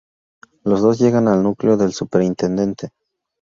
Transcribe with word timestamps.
Los 0.63 0.81
dos 0.81 0.97
llegan 0.97 1.27
al 1.27 1.43
núcleo 1.43 1.77
del 1.77 1.93
Superintendente. 1.93 2.89